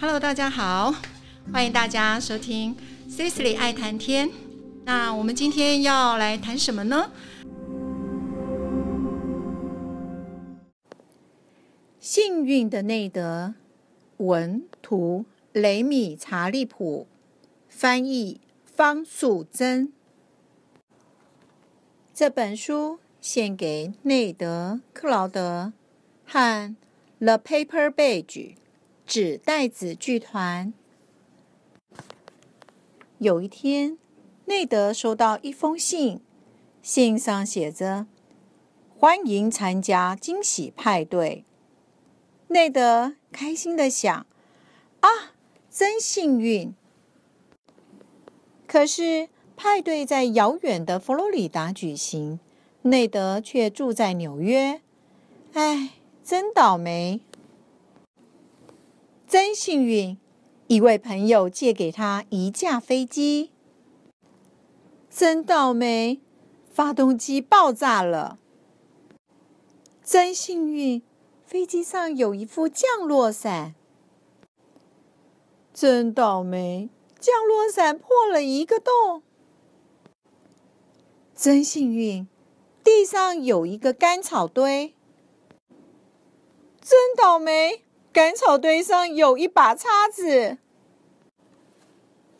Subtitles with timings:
[0.00, 0.94] Hello，大家好，
[1.52, 2.76] 欢迎大家收听
[3.10, 4.30] Cecily 爱谈天。
[4.84, 7.10] 那我们今天要来谈什么呢？
[11.98, 13.54] 幸运的内德，
[14.18, 17.08] 文图雷米查利普，
[17.68, 19.92] 翻译方素珍。
[22.14, 25.72] 这本书献给内德·克劳德
[26.24, 26.76] 和
[27.18, 28.54] The Paper Badge
[29.08, 30.74] 纸袋子剧团。
[33.16, 33.96] 有一天，
[34.44, 36.20] 内德收到一封信，
[36.82, 38.06] 信上写着
[38.98, 41.46] ：“欢迎参加惊喜派对。”
[42.48, 44.26] 内德开心的想
[45.00, 45.32] ：“啊，
[45.70, 46.74] 真幸运！”
[48.68, 52.38] 可是派对在遥远的佛罗里达举行，
[52.82, 54.82] 内德却住在纽约。
[55.54, 57.22] 唉，真倒霉！
[59.28, 60.16] 真幸运，
[60.68, 63.50] 一位朋友借给他一架飞机。
[65.10, 66.22] 真倒霉，
[66.72, 68.38] 发动机爆炸了。
[70.02, 71.02] 真幸运。
[71.44, 73.74] 飞机上有一副降落伞，
[75.72, 76.90] 真倒霉！
[77.18, 79.22] 降落伞破了一个洞。
[81.34, 82.28] 真幸运，
[82.84, 84.94] 地上有一个干草堆。
[86.82, 87.82] 真倒霉！
[88.18, 90.58] 干草堆上有一把叉子。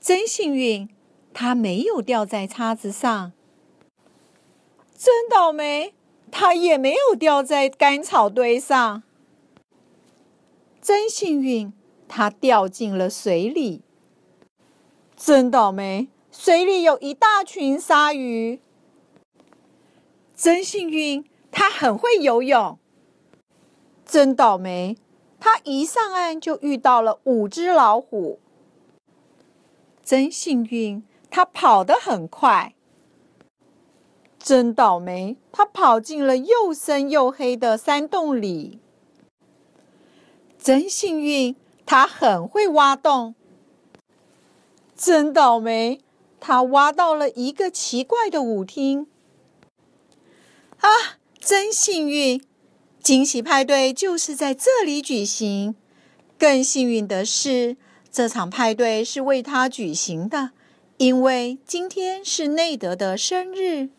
[0.00, 0.88] 真幸运，
[1.34, 3.32] 它没有掉在叉子上。
[4.96, 5.92] 真倒霉！
[6.30, 9.02] 它也没有掉在干草堆上。
[10.80, 11.74] 真幸运，
[12.08, 13.82] 它掉进了水里。
[15.14, 18.62] 真倒霉，水里有一大群鲨鱼。
[20.34, 22.78] 真幸运，它很会游泳。
[24.06, 24.96] 真倒霉，
[25.38, 28.40] 他一上岸就遇到了五只老虎。
[30.02, 32.74] 真幸运，他跑得很快。
[34.38, 38.78] 真倒霉，他跑进了又深又黑的山洞里。
[40.58, 43.34] 真幸运，他很会挖洞。
[44.96, 46.00] 真倒霉，
[46.38, 49.08] 他挖到了一个奇怪的舞厅。
[50.78, 50.88] 啊，
[51.40, 52.40] 真幸运，
[53.06, 55.76] 惊喜派对就是在这里举行。
[56.36, 57.76] 更幸运的是，
[58.10, 60.50] 这场派对是为他举行的，
[60.96, 63.90] 因为今天是内德的生日。